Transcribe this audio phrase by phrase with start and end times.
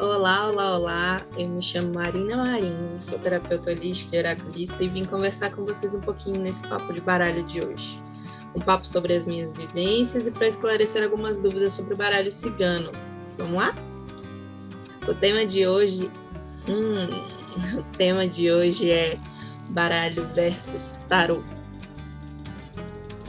[0.00, 1.26] Olá, olá, olá.
[1.36, 5.94] Eu me chamo Marina Marinho, sou terapeuta holística e oraculista e vim conversar com vocês
[5.94, 8.02] um pouquinho nesse papo de baralho de hoje.
[8.56, 12.90] Um papo sobre as minhas vivências e para esclarecer algumas dúvidas sobre o baralho cigano.
[13.36, 13.74] Vamos lá?
[15.06, 16.10] O tema de hoje,
[16.66, 19.18] hum, o tema de hoje é
[19.68, 21.44] baralho versus tarot.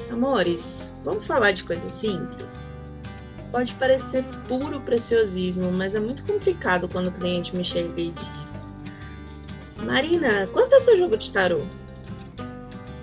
[0.10, 2.71] Amores, vamos falar de coisas simples?
[3.52, 8.78] Pode parecer puro preciosismo, mas é muito complicado quando o cliente me chega e diz:
[9.83, 11.61] Marina, quanto é seu jogo de tarô?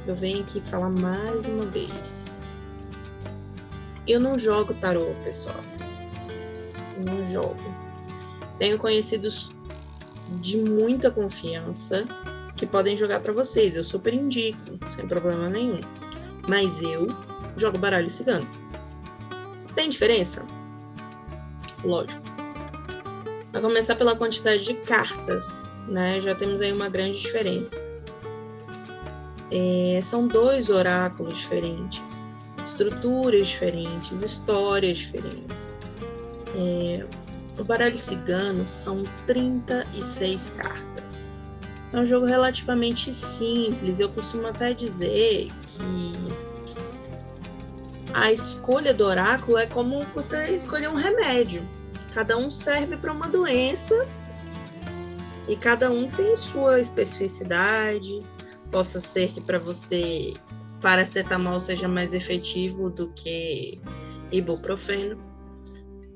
[0.06, 2.64] Eu venho aqui falar mais uma vez.
[4.06, 5.60] Eu não jogo tarô, pessoal.
[6.96, 7.56] Eu não jogo.
[8.58, 9.50] Tenho conhecidos
[10.40, 12.06] de muita confiança
[12.56, 13.76] que podem jogar para vocês.
[13.76, 14.58] Eu super indico,
[14.90, 15.80] sem problema nenhum.
[16.48, 17.06] Mas eu
[17.58, 18.48] jogo baralho cigano.
[19.78, 20.44] Tem diferença?
[21.84, 22.20] Lógico.
[23.52, 26.20] A começar pela quantidade de cartas, né?
[26.20, 27.88] Já temos aí uma grande diferença.
[29.52, 32.26] É, são dois oráculos diferentes,
[32.64, 35.78] estruturas diferentes, histórias diferentes.
[36.56, 37.06] É,
[37.56, 41.40] o baralho cigano são 36 cartas.
[41.92, 44.00] É um jogo relativamente simples.
[44.00, 46.47] Eu costumo até dizer que
[48.20, 51.66] a escolha do oráculo é como você escolher um remédio.
[52.12, 54.06] Cada um serve para uma doença
[55.46, 58.22] e cada um tem sua especificidade.
[58.72, 60.34] Possa ser que para você
[60.80, 63.80] paracetamol seja mais efetivo do que
[64.30, 65.18] ibuprofeno,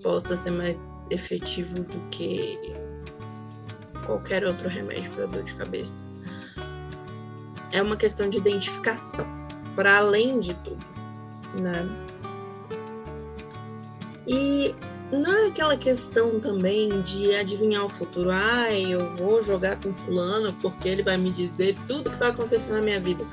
[0.03, 2.59] possa ser mais efetivo do que
[4.07, 6.03] qualquer outro remédio para dor de cabeça.
[7.71, 9.27] É uma questão de identificação,
[9.75, 10.92] para além de tudo
[11.61, 11.89] né?
[14.27, 14.75] E
[15.13, 18.31] não é aquela questão também de adivinhar o futuro.
[18.31, 22.73] Ah, eu vou jogar com fulano porque ele vai me dizer tudo que vai acontecer
[22.73, 23.25] na minha vida.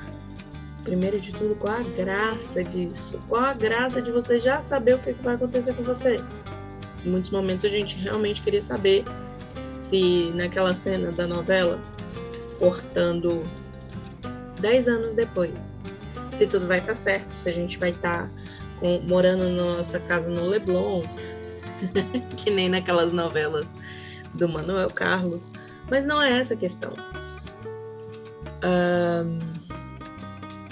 [0.82, 3.22] Primeiro de tudo, qual a graça disso?
[3.28, 6.20] Qual a graça de você já saber o que vai acontecer com você?
[7.04, 9.04] Em muitos momentos a gente realmente queria saber
[9.74, 11.80] se naquela cena da novela,
[12.58, 13.42] cortando
[14.60, 15.82] 10 anos depois,
[16.40, 18.30] se tudo vai estar tá certo, se a gente vai estar tá
[19.06, 21.02] morando na nossa casa no Leblon,
[22.34, 23.74] que nem naquelas novelas
[24.32, 25.46] do Manuel Carlos.
[25.90, 26.94] Mas não é essa a questão.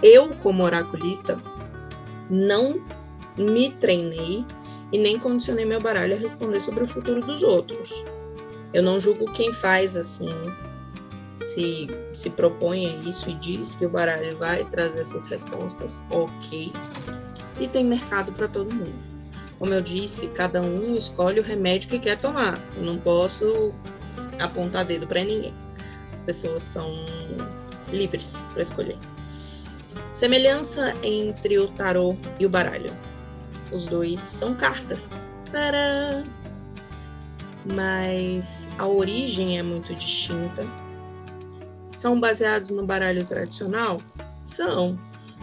[0.03, 1.37] Eu, como oraculista,
[2.31, 2.83] não
[3.37, 4.47] me treinei
[4.91, 7.93] e nem condicionei meu baralho a responder sobre o futuro dos outros.
[8.73, 10.31] Eu não julgo quem faz assim
[11.39, 16.73] se, se propõe a isso e diz que o baralho vai trazer essas respostas, ok.
[17.61, 18.95] E tem mercado para todo mundo.
[19.59, 22.63] Como eu disse, cada um escolhe o remédio que quer tomar.
[22.77, 23.75] Eu não posso
[24.39, 25.55] apontar dedo para ninguém.
[26.13, 27.05] As pessoas são
[27.91, 28.99] livres para escolher.
[30.11, 32.91] Semelhança entre o tarô e o baralho.
[33.73, 35.11] Os dois são cartas.
[35.51, 36.23] Tadã!
[37.75, 40.63] Mas a origem é muito distinta
[41.91, 44.01] são baseados no baralho tradicional?
[44.45, 44.99] São.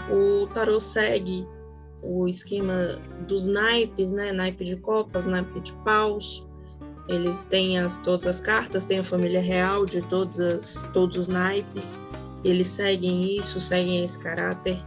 [0.09, 1.47] O tarot segue
[2.01, 4.31] o esquema dos naipes, né?
[4.31, 6.45] Naipe de copas, naipe de paus.
[7.07, 11.27] Ele tem as, todas as cartas, tem a família real de todas as, todos os
[11.27, 11.99] naipes.
[12.43, 14.79] Eles seguem isso, seguem esse caráter.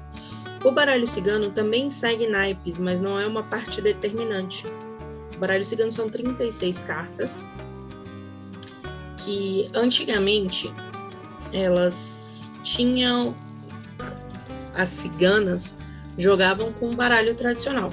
[0.65, 4.67] O baralho cigano também segue naipes, mas não é uma parte determinante.
[5.37, 7.45] O baralho cigano são 36 cartas,
[9.19, 10.73] que antigamente
[11.53, 13.35] elas tinham
[14.75, 15.79] as ciganas
[16.17, 17.93] jogavam com baralho tradicional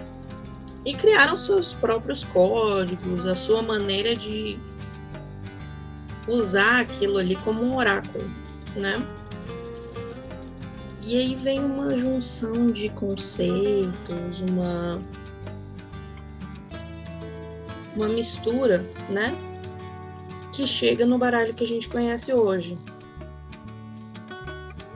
[0.85, 4.59] e criaram seus próprios códigos, a sua maneira de
[6.27, 8.29] usar aquilo ali como um oráculo,
[8.75, 9.03] né?
[11.03, 14.99] E aí vem uma junção de conceitos, uma
[17.95, 19.33] uma mistura, né?
[20.51, 22.77] Que chega no baralho que a gente conhece hoje.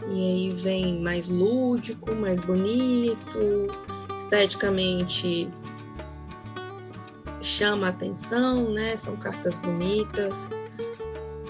[0.09, 3.67] E aí vem mais lúdico, mais bonito,
[4.15, 5.50] esteticamente
[7.41, 8.97] chama atenção, né?
[8.97, 10.50] São cartas bonitas,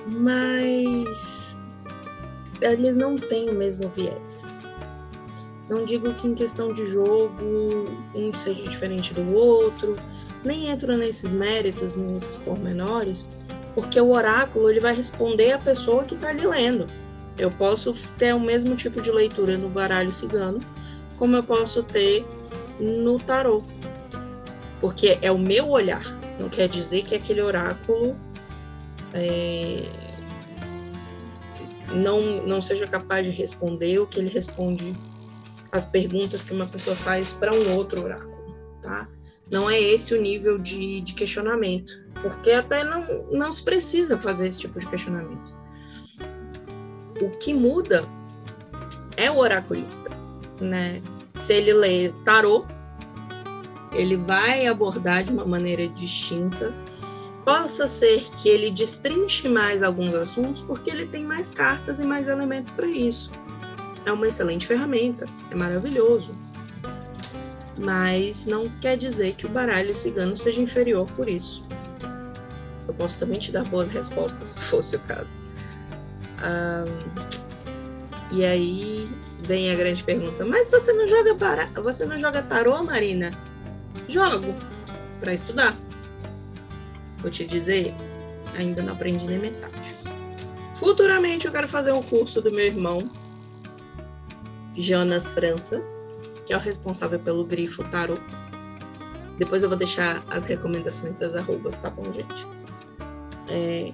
[0.05, 1.57] mas
[2.61, 4.45] eles não têm o mesmo viés.
[5.69, 7.33] Não digo que em questão de jogo
[8.15, 9.95] um seja diferente do outro,
[10.43, 13.27] nem entro nesses méritos, nesses pormenores,
[13.75, 16.87] porque o oráculo ele vai responder a pessoa que está ali lendo.
[17.39, 20.59] Eu posso ter o mesmo tipo de leitura no baralho cigano,
[21.17, 22.25] como eu posso ter
[22.79, 23.63] no tarô.
[24.81, 26.03] Porque é o meu olhar.
[26.39, 28.15] Não quer dizer que aquele oráculo
[29.13, 29.89] é,
[31.93, 34.95] não, não seja capaz de responder o que ele responde
[35.71, 39.07] as perguntas que uma pessoa faz para um outro oráculo, tá?
[39.51, 44.47] Não é esse o nível de, de questionamento, porque até não, não se precisa fazer
[44.47, 45.55] esse tipo de questionamento.
[47.21, 48.07] O que muda
[49.17, 50.09] é o oraculista,
[50.61, 51.01] né?
[51.35, 52.65] Se ele lê tarô,
[53.91, 56.73] ele vai abordar de uma maneira distinta.
[57.43, 62.27] Possa ser que ele destrinche mais alguns assuntos, porque ele tem mais cartas e mais
[62.27, 63.31] elementos para isso.
[64.05, 66.31] É uma excelente ferramenta, é maravilhoso.
[67.77, 71.65] Mas não quer dizer que o baralho cigano seja inferior por isso.
[72.87, 75.37] Eu posso também te dar boas respostas, se fosse o caso.
[78.31, 79.09] E aí
[79.45, 81.65] vem a grande pergunta: mas você não joga para...
[81.81, 83.31] você não joga tarô, Marina?
[84.07, 84.55] Jogo
[85.19, 85.77] para estudar.
[87.19, 87.93] Vou te dizer,
[88.55, 89.95] ainda não aprendi nem metade.
[90.75, 93.09] Futuramente eu quero fazer um curso do meu irmão,
[94.77, 95.83] Jonas França,
[96.45, 98.15] que é o responsável pelo grifo tarô.
[99.37, 102.47] Depois eu vou deixar as recomendações das arrobas, tá bom, gente?
[103.49, 103.91] É...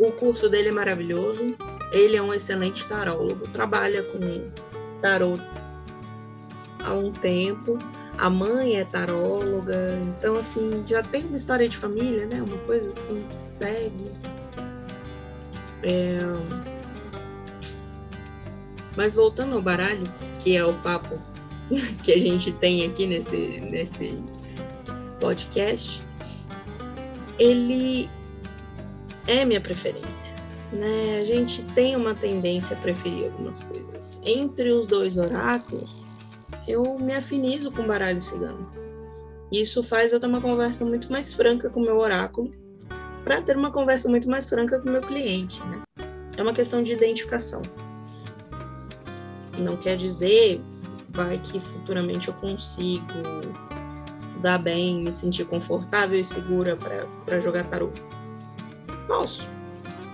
[0.00, 1.54] O curso dele é maravilhoso.
[1.92, 4.50] Ele é um excelente tarólogo, trabalha com
[5.02, 5.38] tarô
[6.82, 7.78] há um tempo.
[8.16, 12.42] A mãe é taróloga, então assim, já tem uma história de família, né?
[12.42, 14.10] Uma coisa assim que segue.
[15.82, 16.18] É...
[18.96, 20.04] Mas voltando ao baralho,
[20.38, 21.20] que é o papo
[22.02, 24.18] que a gente tem aqui nesse, nesse
[25.20, 26.06] podcast,
[27.38, 28.08] ele
[29.30, 30.34] é minha preferência.
[30.72, 31.18] Né?
[31.20, 34.20] A gente tem uma tendência a preferir algumas coisas.
[34.24, 35.96] Entre os dois oráculos,
[36.66, 38.68] eu me afinizo com o baralho cigano.
[39.52, 42.52] Isso faz eu ter uma conversa muito mais franca com o meu oráculo,
[43.24, 45.62] para ter uma conversa muito mais franca com o meu cliente.
[45.64, 45.82] Né?
[46.36, 47.62] É uma questão de identificação.
[49.58, 50.60] Não quer dizer,
[51.10, 53.04] vai que futuramente eu consigo
[54.16, 57.90] estudar bem, me sentir confortável e segura para jogar tarô.
[59.10, 59.48] Posso.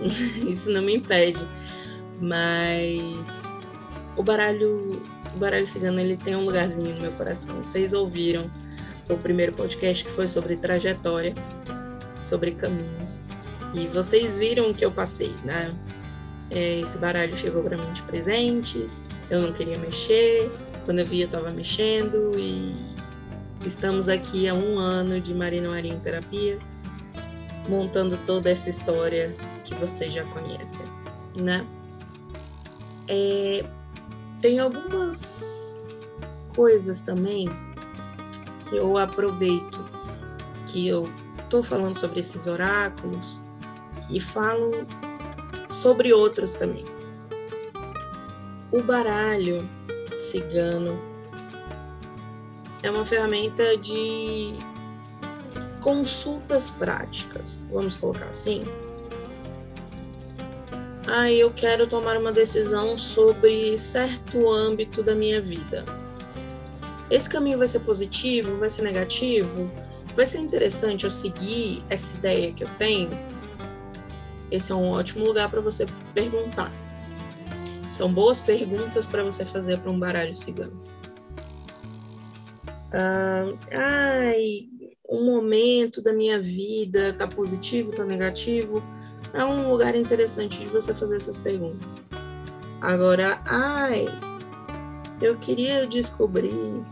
[0.49, 1.47] Isso não me impede.
[2.19, 3.43] Mas
[4.15, 4.99] o baralho
[5.35, 7.63] o baralho cigano ele tem um lugarzinho no meu coração.
[7.63, 8.49] Vocês ouviram
[9.07, 11.35] o primeiro podcast que foi sobre trajetória,
[12.23, 13.21] sobre caminhos.
[13.75, 15.75] E vocês viram o que eu passei, né?
[16.49, 18.89] É, esse baralho chegou para mim de presente,
[19.29, 20.49] eu não queria mexer,
[20.85, 22.75] quando eu vi eu estava mexendo e
[23.63, 26.76] estamos aqui há um ano de Marina Marinho Terapias,
[27.67, 30.85] montando toda essa história que vocês já conhecem,
[31.35, 31.65] né?
[33.07, 33.65] É,
[34.41, 35.87] tem algumas
[36.55, 37.47] coisas também
[38.69, 39.83] que eu aproveito
[40.65, 41.05] que eu
[41.39, 43.39] estou falando sobre esses oráculos
[44.09, 44.71] e falo
[45.69, 46.85] sobre outros também.
[48.71, 49.67] O baralho
[50.19, 50.99] cigano
[52.83, 54.55] é uma ferramenta de
[55.81, 58.63] consultas práticas, vamos colocar assim
[61.09, 65.85] ah, eu quero tomar uma decisão sobre certo âmbito da minha vida.
[67.09, 68.57] Esse caminho vai ser positivo?
[68.57, 69.71] Vai ser negativo?
[70.17, 73.09] Vai ser interessante eu seguir essa ideia que eu tenho?
[74.51, 76.73] Esse é um ótimo lugar para você perguntar.
[77.89, 80.83] São boas perguntas para você fazer para um baralho cigano.
[82.91, 84.67] Ah, ai,
[85.09, 88.83] um momento da minha vida tá positivo, tá negativo?
[89.33, 92.01] é um lugar interessante de você fazer essas perguntas.
[92.81, 94.05] Agora, ai,
[95.21, 96.83] eu queria descobrir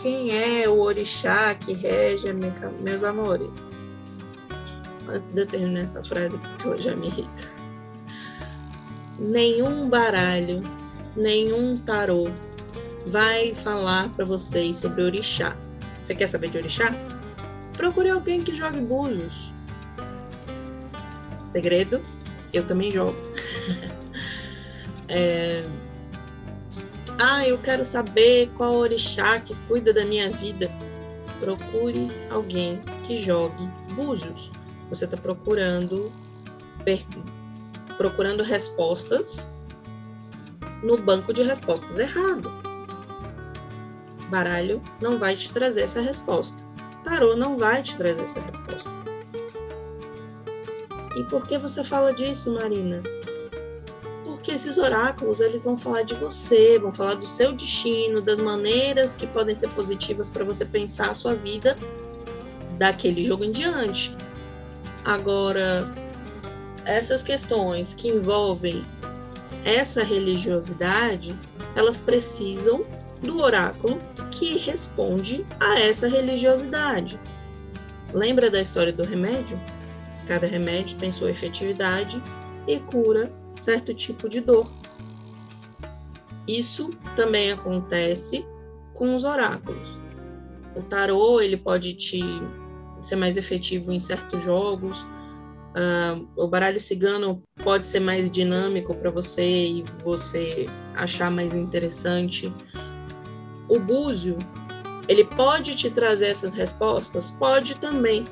[0.00, 3.90] quem é o orixá que rege meus amores.
[5.08, 7.50] Antes de eu terminar essa frase, porque eu já me irrita.
[9.18, 10.62] Nenhum baralho,
[11.16, 12.28] nenhum tarô
[13.06, 15.56] vai falar para vocês sobre orixá.
[16.12, 16.90] Você quer saber de orixá?
[17.72, 19.50] Procure alguém que jogue búzios
[21.42, 22.04] segredo,
[22.52, 23.16] eu também jogo.
[25.08, 25.64] é...
[27.18, 30.70] Ah, eu quero saber qual orixá que cuida da minha vida.
[31.40, 34.50] Procure alguém que jogue búzios.
[34.90, 36.12] Você está procurando
[37.96, 39.50] procurando respostas
[40.82, 42.71] no banco de respostas errado.
[44.32, 46.64] Baralho não vai te trazer essa resposta.
[47.04, 48.90] Tarô não vai te trazer essa resposta.
[51.14, 53.02] E por que você fala disso, Marina?
[54.24, 59.14] Porque esses oráculos, eles vão falar de você, vão falar do seu destino, das maneiras
[59.14, 61.76] que podem ser positivas para você pensar a sua vida
[62.78, 64.16] daquele jogo em diante.
[65.04, 65.92] Agora,
[66.86, 68.82] essas questões que envolvem
[69.62, 71.38] essa religiosidade,
[71.76, 72.86] elas precisam
[73.20, 73.98] do oráculo
[74.42, 77.16] que responde a essa religiosidade.
[78.12, 79.56] Lembra da história do remédio?
[80.26, 82.20] Cada remédio tem sua efetividade
[82.66, 84.68] e cura certo tipo de dor.
[86.48, 88.44] Isso também acontece
[88.94, 89.96] com os oráculos.
[90.74, 92.20] O tarô ele pode te
[93.00, 95.02] ser mais efetivo em certos jogos.
[95.72, 102.52] Uh, o baralho cigano pode ser mais dinâmico para você e você achar mais interessante.
[103.72, 104.36] O búzio
[105.08, 108.26] ele pode te trazer essas respostas, pode também,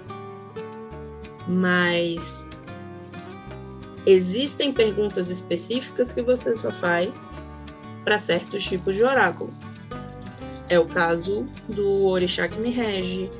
[1.48, 2.46] mas
[4.04, 7.26] existem perguntas específicas que você só faz
[8.04, 9.50] para certos tipos de oráculo.
[10.68, 13.30] É o caso do orixá que me rege,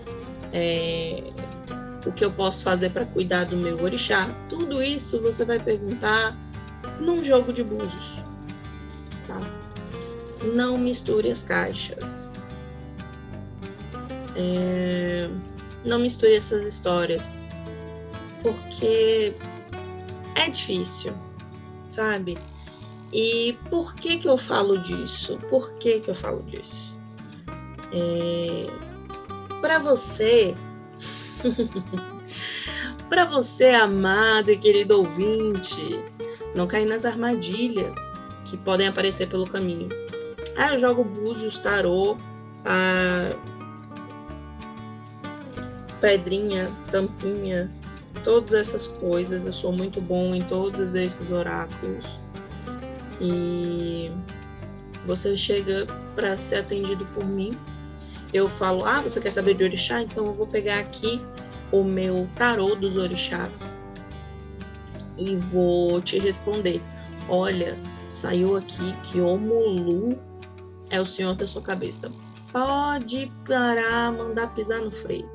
[0.54, 1.23] é,
[2.07, 4.26] o que eu posso fazer para cuidar do meu orixá.
[4.49, 6.35] Tudo isso você vai perguntar
[6.99, 8.25] num jogo de búzios.
[10.42, 12.54] Não misture as caixas.
[14.37, 15.28] É,
[15.85, 17.42] não misture essas histórias.
[18.42, 19.35] Porque
[20.35, 21.12] é difícil,
[21.87, 22.38] sabe?
[23.12, 25.38] E por que que eu falo disso?
[25.50, 26.97] Por que que eu falo disso?
[27.92, 28.66] É...
[29.61, 30.54] Para você,
[33.11, 36.02] para você, amado e querido ouvinte,
[36.54, 39.88] não cair nas armadilhas que podem aparecer pelo caminho.
[40.61, 42.19] Ah, eu jogo búzios, tarô,
[42.67, 43.31] a
[46.02, 47.71] pedrinha, tampinha,
[48.23, 49.47] todas essas coisas.
[49.47, 52.05] Eu sou muito bom em todos esses oráculos.
[53.19, 54.11] E
[55.07, 57.52] você chega para ser atendido por mim.
[58.31, 60.02] Eu falo: "Ah, você quer saber de orixá?
[60.02, 61.23] Então eu vou pegar aqui
[61.73, 63.83] o meu tarô dos orixás
[65.17, 66.83] e vou te responder.
[67.31, 67.79] Olha,
[68.11, 70.29] saiu aqui que Omulu
[70.90, 72.11] é o senhor da sua cabeça.
[72.52, 75.28] Pode parar, mandar pisar no freio.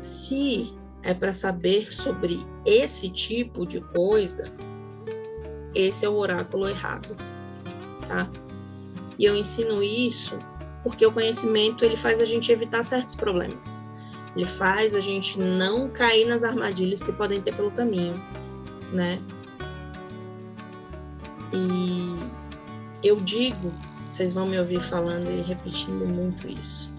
[0.00, 0.72] Se
[1.02, 4.44] é para saber sobre esse tipo de coisa,
[5.74, 7.16] esse é o oráculo errado,
[8.06, 8.30] tá?
[9.18, 10.38] E eu ensino isso
[10.82, 13.88] porque o conhecimento ele faz a gente evitar certos problemas.
[14.34, 18.14] Ele faz a gente não cair nas armadilhas que podem ter pelo caminho,
[18.92, 19.20] né?
[21.52, 22.16] E
[23.02, 23.72] eu digo,
[24.08, 26.90] vocês vão me ouvir falando e repetindo muito isso.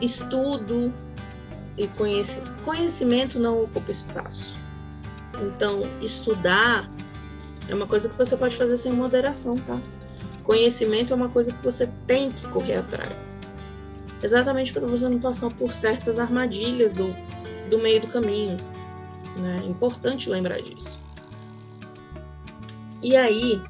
[0.00, 0.92] Estudo
[1.76, 4.56] e conhece, conhecimento não ocupa espaço.
[5.42, 6.90] Então, estudar
[7.68, 9.80] é uma coisa que você pode fazer sem moderação, tá?
[10.42, 13.36] Conhecimento é uma coisa que você tem que correr atrás.
[14.22, 17.14] Exatamente para você não passar por certas armadilhas do,
[17.68, 18.56] do meio do caminho.
[19.38, 19.60] Né?
[19.62, 20.98] É importante lembrar disso.
[23.02, 23.62] E aí,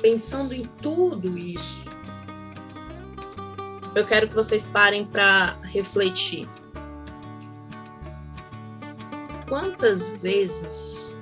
[0.00, 1.90] pensando em tudo isso,
[3.94, 6.48] eu quero que vocês parem para refletir.
[9.48, 11.18] Quantas vezes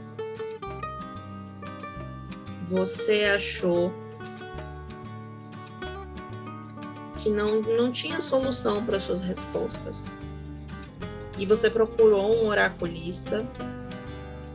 [2.67, 3.93] você achou
[7.17, 10.07] que não, não tinha solução para suas respostas?
[11.37, 13.45] E você procurou um oraculista,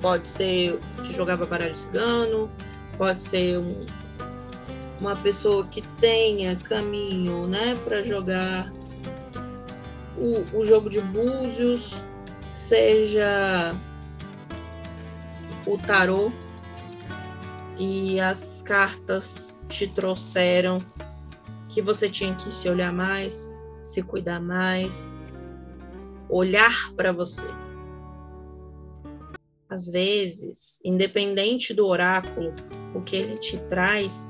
[0.01, 2.50] pode ser que jogava baralho cigano,
[3.00, 3.86] pode ser um,
[5.00, 8.70] uma pessoa que tenha caminho, né, para jogar
[10.18, 12.03] o, o jogo de búzios,
[12.51, 13.74] seja
[15.65, 16.29] o tarô
[17.77, 20.79] e as cartas te trouxeram
[21.70, 25.13] que você tinha que se olhar mais, se cuidar mais,
[26.27, 27.48] olhar para você.
[29.69, 32.53] Às vezes, independente do oráculo,
[32.95, 34.29] o que ele te traz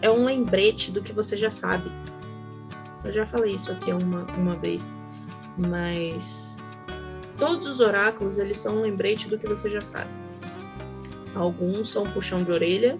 [0.00, 1.90] é um lembrete do que você já sabe.
[3.04, 4.98] Eu já falei isso aqui uma, uma vez,
[5.56, 6.52] mas
[7.42, 10.10] Todos os oráculos, eles são um lembrete do que você já sabe.
[11.34, 12.98] Alguns são puxão de orelha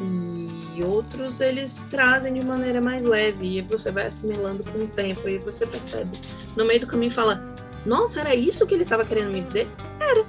[0.00, 5.26] e outros eles trazem de maneira mais leve e você vai assimilando com o tempo
[5.26, 6.20] e você percebe.
[6.54, 7.54] No meio do caminho fala:
[7.88, 9.68] "Nossa, era isso que ele estava querendo me dizer?"
[10.00, 10.26] Era.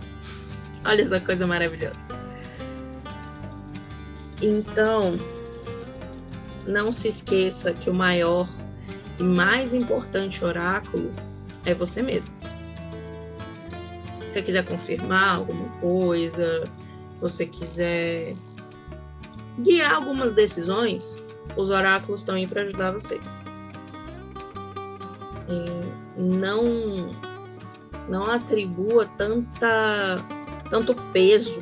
[0.86, 2.08] Olha essa coisa maravilhosa.
[4.42, 5.18] Então,
[6.66, 8.48] não se esqueça que o maior
[9.20, 11.12] e mais importante oráculo
[11.66, 12.34] é você mesmo.
[14.22, 16.64] Se você quiser confirmar alguma coisa,
[17.20, 18.36] você quiser
[19.60, 21.22] guiar algumas decisões,
[21.58, 23.20] os oráculos estão aí para ajudar você.
[25.50, 25.66] é,
[26.16, 27.10] não
[28.10, 30.18] não atribua tanta
[30.70, 31.62] tanto peso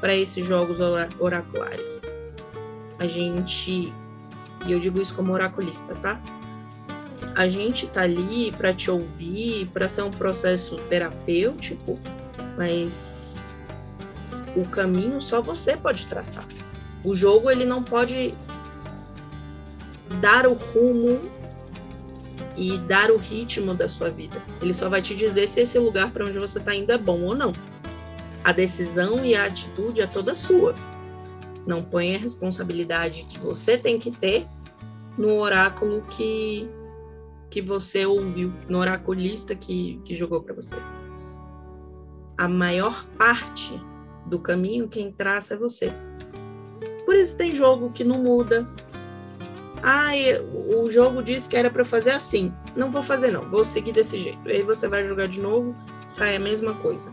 [0.00, 0.78] para esses jogos
[1.18, 2.02] oraculares.
[2.98, 3.92] A gente,
[4.66, 6.20] e eu digo isso como oraculista, tá?
[7.34, 11.98] A gente tá ali para te ouvir, para ser um processo terapêutico,
[12.56, 13.58] mas
[14.56, 16.46] o caminho só você pode traçar.
[17.04, 18.34] O jogo ele não pode
[20.20, 21.20] dar o rumo
[22.58, 24.42] e dar o ritmo da sua vida.
[24.60, 27.22] Ele só vai te dizer se esse lugar para onde você está indo é bom
[27.22, 27.52] ou não.
[28.42, 30.74] A decisão e a atitude é toda sua.
[31.64, 34.46] Não põe a responsabilidade que você tem que ter
[35.16, 36.68] no oráculo que
[37.50, 40.76] que você ouviu, no oraculista que, que jogou para você.
[42.36, 43.80] A maior parte
[44.26, 45.90] do caminho quem traça é você.
[47.06, 48.68] Por isso tem jogo que não muda,
[49.82, 50.10] ah,
[50.76, 52.52] o jogo disse que era para fazer assim.
[52.76, 54.48] Não vou fazer não, vou seguir desse jeito.
[54.48, 55.74] Aí você vai jogar de novo,
[56.06, 57.12] sai a mesma coisa.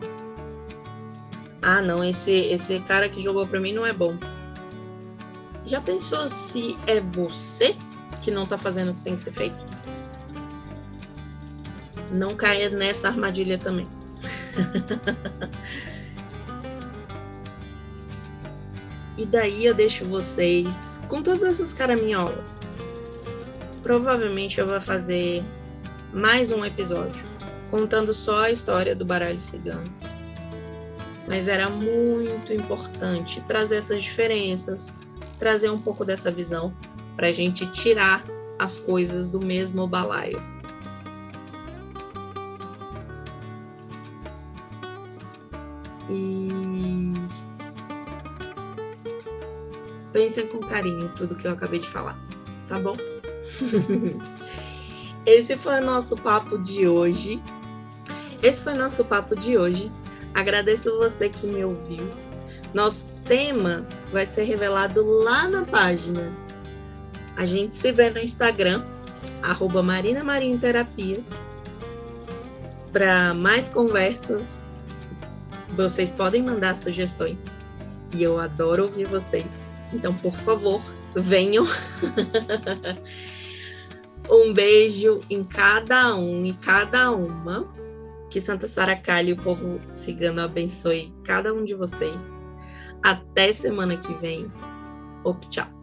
[1.62, 4.18] Ah, não, esse esse cara que jogou para mim não é bom.
[5.66, 7.76] Já pensou se é você
[8.22, 9.58] que não tá fazendo o que tem que ser feito?
[12.12, 13.88] Não caia nessa armadilha também.
[19.18, 22.60] E daí eu deixo vocês com todas essas caraminholas.
[23.82, 25.44] Provavelmente eu vou fazer
[26.14, 27.24] mais um episódio
[27.72, 29.84] contando só a história do baralho cigano.
[31.28, 34.94] Mas era muito importante trazer essas diferenças,
[35.40, 36.74] trazer um pouco dessa visão
[37.16, 38.24] para a gente tirar
[38.60, 40.42] as coisas do mesmo balaio.
[46.10, 46.55] E
[50.16, 52.18] pensem com carinho tudo que eu acabei de falar,
[52.70, 52.96] tá bom?
[55.26, 57.44] Esse foi o nosso papo de hoje.
[58.42, 59.92] Esse foi o nosso papo de hoje.
[60.34, 62.08] Agradeço você que me ouviu.
[62.74, 66.32] Nosso tema vai ser revelado lá na página.
[67.36, 68.86] A gente se vê no Instagram,
[69.44, 69.84] arroba.
[72.94, 74.74] Para mais conversas,
[75.76, 77.48] vocês podem mandar sugestões.
[78.16, 79.65] E eu adoro ouvir vocês.
[79.94, 80.82] Então, por favor,
[81.16, 81.66] venham.
[84.30, 87.74] um beijo em cada um e cada uma.
[88.30, 92.52] Que Santa Saracalha e o povo cigano abençoe cada um de vocês.
[93.04, 94.52] Até semana que vem.
[95.24, 95.75] Op, tchau.